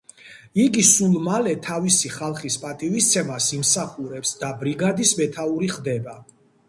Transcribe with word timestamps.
იგი 0.61 0.83
სულ 0.91 1.17
მალე 1.25 1.51
თავისი 1.67 2.11
ხალხის 2.15 2.57
პატივისცემას 2.63 3.51
იმსახურებს 3.59 4.33
და 4.41 4.51
ბრიგადის 4.63 5.13
მეთაური 5.21 5.71
ხდება. 5.79 6.17